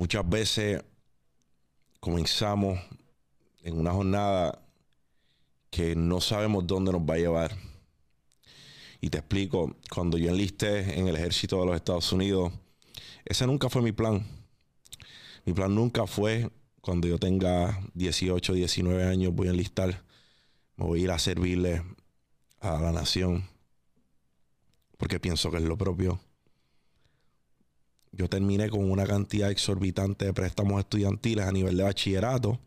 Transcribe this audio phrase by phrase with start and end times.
[0.00, 0.82] Muchas veces
[2.00, 2.80] comenzamos
[3.62, 4.66] en una jornada
[5.68, 7.54] que no sabemos dónde nos va a llevar.
[9.02, 12.50] Y te explico, cuando yo enlisté en el ejército de los Estados Unidos,
[13.26, 14.26] ese nunca fue mi plan.
[15.44, 20.02] Mi plan nunca fue cuando yo tenga 18, 19 años voy a enlistar,
[20.76, 21.82] me voy a ir a servirle
[22.60, 23.46] a la nación,
[24.96, 26.18] porque pienso que es lo propio.
[28.12, 32.58] Yo terminé con una cantidad exorbitante de préstamos estudiantiles a nivel de bachillerato.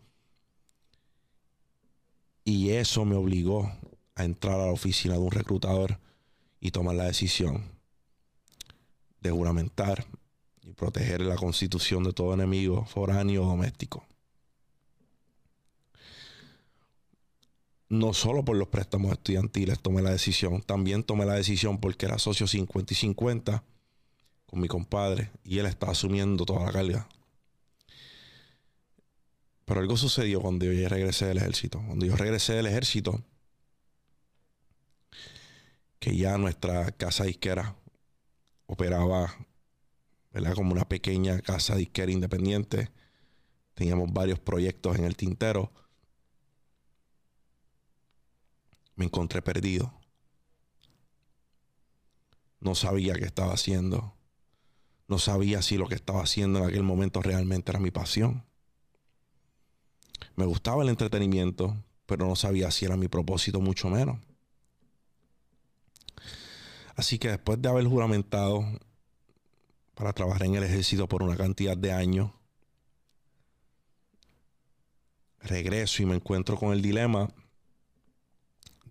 [2.46, 3.72] Y eso me obligó
[4.16, 6.00] a entrar a la oficina de un reclutador
[6.60, 7.64] y tomar la decisión
[9.20, 10.06] de juramentar
[10.62, 14.06] y proteger la constitución de todo enemigo foráneo o doméstico.
[17.90, 22.18] No solo por los préstamos estudiantiles tomé la decisión, también tomé la decisión porque era
[22.18, 23.64] socio 50 y 50
[24.54, 27.10] con mi compadre y él estaba asumiendo toda la carga.
[29.66, 31.82] Pero algo sucedió cuando yo regresé del ejército.
[31.88, 33.24] Cuando yo regresé del ejército,
[35.98, 37.76] que ya nuestra casa disquera
[38.68, 39.36] operaba
[40.54, 42.92] como una pequeña casa disquera independiente.
[43.74, 45.72] Teníamos varios proyectos en el tintero.
[48.98, 50.00] Me encontré perdido.
[52.60, 54.14] No sabía qué estaba haciendo.
[55.08, 58.46] No sabía si lo que estaba haciendo en aquel momento realmente era mi pasión.
[60.36, 64.20] Me gustaba el entretenimiento, pero no sabía si era mi propósito, mucho menos.
[66.96, 68.66] Así que después de haber juramentado
[69.96, 72.32] para trabajar en el ejército por una cantidad de años,
[75.42, 77.30] regreso y me encuentro con el dilema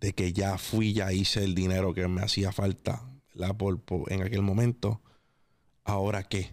[0.01, 5.01] de que ya fui, ya hice el dinero que me hacía falta en aquel momento
[5.85, 6.53] ¿Ahora qué?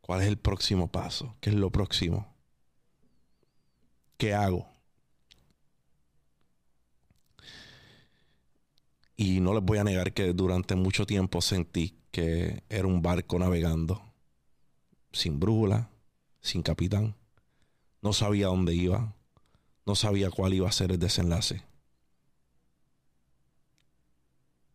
[0.00, 1.36] ¿Cuál es el próximo paso?
[1.40, 2.34] ¿Qué es lo próximo?
[4.16, 4.66] ¿Qué hago?
[9.16, 13.38] Y no les voy a negar que durante mucho tiempo sentí que era un barco
[13.38, 14.00] navegando,
[15.12, 15.90] sin brújula,
[16.40, 17.16] sin capitán.
[18.00, 19.14] No sabía dónde iba,
[19.84, 21.62] no sabía cuál iba a ser el desenlace.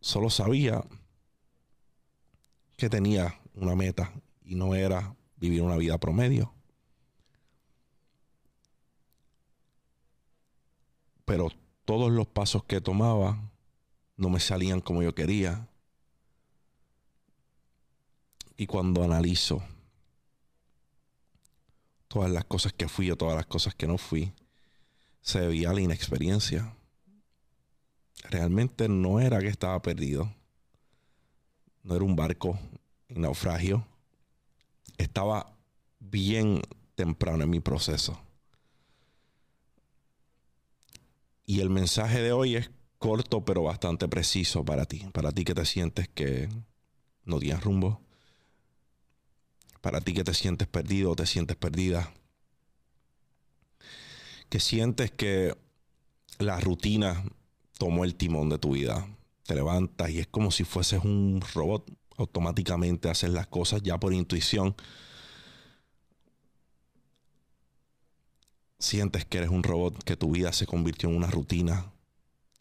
[0.00, 0.84] Solo sabía
[2.76, 4.12] que tenía una meta
[4.44, 6.52] y no era vivir una vida promedio.
[11.24, 11.50] Pero
[11.84, 13.50] todos los pasos que tomaba
[14.16, 15.68] no me salían como yo quería.
[18.56, 19.62] Y cuando analizo
[22.08, 24.32] todas las cosas que fui o todas las cosas que no fui,
[25.20, 26.76] se debía a la inexperiencia.
[28.30, 30.32] Realmente no era que estaba perdido.
[31.82, 32.58] No era un barco
[33.14, 33.86] naufragio,
[34.98, 35.56] estaba
[36.00, 36.62] bien
[36.94, 38.20] temprano en mi proceso.
[41.46, 45.06] Y el mensaje de hoy es corto pero bastante preciso para ti.
[45.12, 46.48] Para ti que te sientes que
[47.24, 48.00] no tienes rumbo.
[49.80, 52.12] Para ti que te sientes perdido o te sientes perdida.
[54.48, 55.54] Que sientes que
[56.38, 57.22] la rutina
[57.76, 59.06] tomó el timón de tu vida.
[59.44, 64.12] Te levantas y es como si fueses un robot automáticamente hacer las cosas ya por
[64.12, 64.74] intuición.
[68.78, 71.92] Sientes que eres un robot, que tu vida se convirtió en una rutina,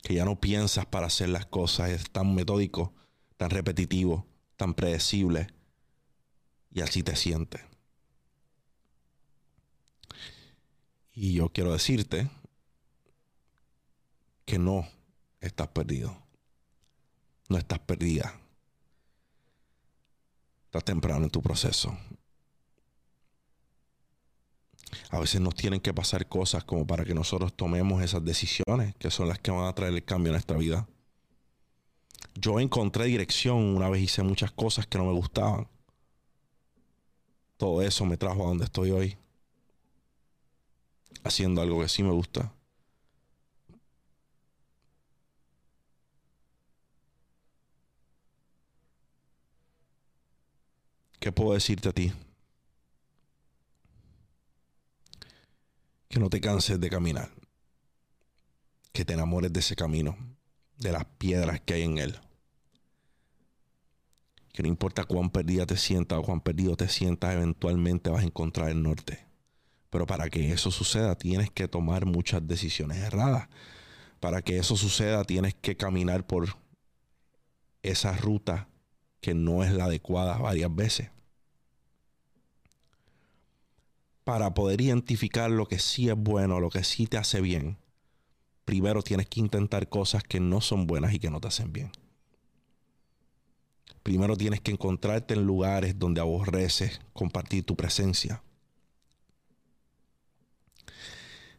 [0.02, 2.94] que ya no piensas para hacer las cosas, es tan metódico,
[3.38, 4.26] tan repetitivo,
[4.56, 5.48] tan predecible,
[6.72, 7.62] y así te sientes.
[11.14, 12.30] Y yo quiero decirte
[14.46, 14.88] que no
[15.40, 16.18] estás perdido.
[17.50, 18.40] No estás perdida.
[20.74, 21.96] Estás temprano en tu proceso.
[25.12, 29.12] A veces nos tienen que pasar cosas como para que nosotros tomemos esas decisiones que
[29.12, 30.88] son las que van a traer el cambio en nuestra vida.
[32.34, 35.68] Yo encontré dirección, una vez hice muchas cosas que no me gustaban.
[37.58, 39.16] Todo eso me trajo a donde estoy hoy.
[41.24, 42.52] Haciendo algo que sí me gusta.
[51.24, 52.12] ¿Qué puedo decirte a ti?
[56.10, 57.32] Que no te canses de caminar.
[58.92, 60.18] Que te enamores de ese camino,
[60.78, 62.20] de las piedras que hay en él.
[64.52, 68.28] Que no importa cuán perdida te sientas o cuán perdido te sientas, eventualmente vas a
[68.28, 69.26] encontrar el norte.
[69.92, 73.48] Pero para que eso suceda, tienes que tomar muchas decisiones erradas.
[74.20, 76.58] Para que eso suceda, tienes que caminar por
[77.82, 78.68] esa ruta
[79.24, 81.10] que no es la adecuada varias veces.
[84.24, 87.78] para poder identificar lo que sí es bueno, lo que sí te hace bien,
[88.66, 91.92] primero tienes que intentar cosas que no son buenas y que no te hacen bien.
[94.02, 98.44] Primero tienes que encontrarte en lugares donde aborreces compartir tu presencia.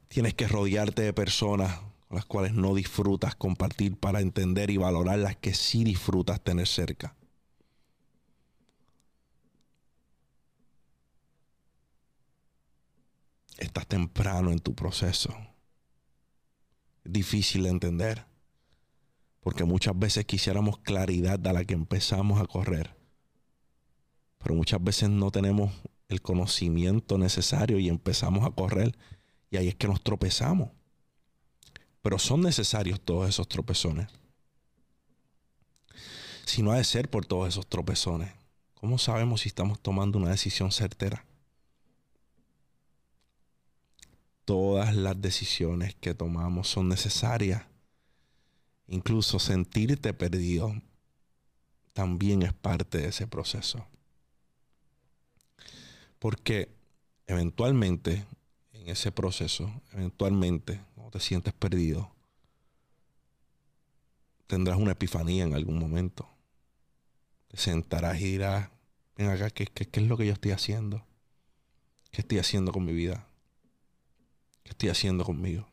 [0.08, 1.78] Tienes que rodearte de personas
[2.08, 6.66] con las cuales no disfrutas compartir para entender y valorar las que sí disfrutas tener
[6.66, 7.16] cerca.
[13.58, 15.34] Estás temprano en tu proceso.
[17.04, 18.26] Es difícil de entender.
[19.40, 22.96] Porque muchas veces quisiéramos claridad a la que empezamos a correr.
[24.38, 25.72] Pero muchas veces no tenemos
[26.08, 28.96] el conocimiento necesario y empezamos a correr.
[29.50, 30.70] Y ahí es que nos tropezamos.
[32.02, 34.08] Pero son necesarios todos esos tropezones.
[36.44, 38.30] Si no ha de ser por todos esos tropezones,
[38.74, 41.24] ¿cómo sabemos si estamos tomando una decisión certera?
[44.44, 47.66] Todas las decisiones que tomamos son necesarias
[48.86, 50.74] Incluso sentirte perdido
[51.92, 53.86] también es parte de ese proceso.
[56.18, 56.74] Porque
[57.26, 58.26] eventualmente,
[58.72, 62.14] en ese proceso, eventualmente, cuando te sientes perdido,
[64.46, 66.28] tendrás una epifanía en algún momento.
[67.48, 68.70] Te sentarás y dirás,
[69.16, 71.06] ven acá, ¿qué, qué, es lo que yo estoy haciendo?
[72.10, 73.26] ¿Qué estoy haciendo con mi vida?
[74.64, 75.68] ¿Qué estoy haciendo conmigo?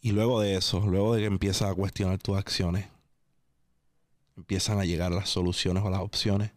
[0.00, 2.88] Y luego de eso, luego de que empiezas a cuestionar tus acciones,
[4.36, 6.50] empiezan a llegar las soluciones o las opciones.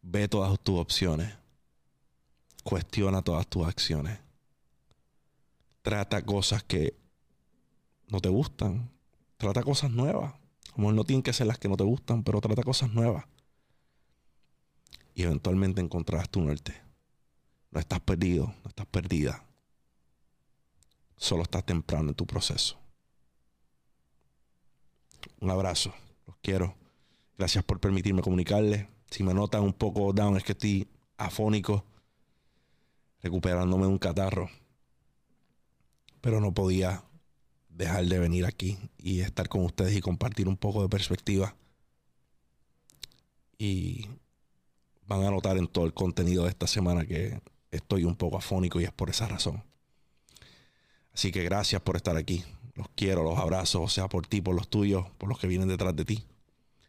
[0.00, 1.34] Ve todas tus opciones.
[2.64, 4.18] Cuestiona todas tus acciones.
[5.82, 6.96] Trata cosas que
[8.08, 8.90] no te gustan.
[9.36, 10.34] Trata cosas nuevas.
[10.72, 13.26] Como no tienen que ser las que no te gustan, pero trata cosas nuevas.
[15.14, 16.80] Y eventualmente encontrarás tu norte.
[17.70, 19.44] No estás perdido, no estás perdida
[21.22, 22.76] solo estás temprano en tu proceso.
[25.40, 25.94] Un abrazo,
[26.26, 26.74] los quiero.
[27.38, 28.88] Gracias por permitirme comunicarles.
[29.08, 31.84] Si me notan un poco down es que estoy afónico,
[33.22, 34.50] recuperándome de un catarro.
[36.20, 37.04] Pero no podía
[37.68, 41.54] dejar de venir aquí y estar con ustedes y compartir un poco de perspectiva.
[43.58, 44.08] Y
[45.06, 47.40] van a notar en todo el contenido de esta semana que
[47.70, 49.62] estoy un poco afónico y es por esa razón.
[51.12, 52.44] Así que gracias por estar aquí.
[52.74, 55.68] Los quiero, los abrazo, o sea por ti, por los tuyos, por los que vienen
[55.68, 56.24] detrás de ti.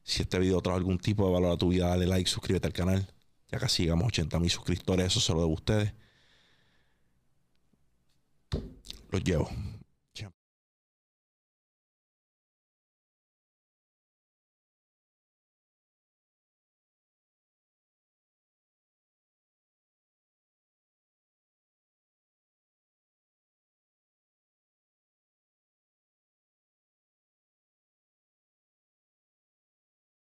[0.03, 2.73] Si este video trae algún tipo de valor a tu vida, dale like, suscríbete al
[2.73, 3.13] canal.
[3.51, 5.93] Ya casi llegamos a 80 mil suscriptores, eso se lo debo a ustedes.
[9.09, 9.49] Los llevo.